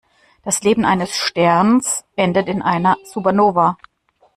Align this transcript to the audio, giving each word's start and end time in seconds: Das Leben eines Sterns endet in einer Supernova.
Das 0.41 0.63
Leben 0.63 0.83
eines 0.83 1.15
Sterns 1.15 2.05
endet 2.15 2.47
in 2.47 2.63
einer 2.63 2.97
Supernova. 3.03 3.77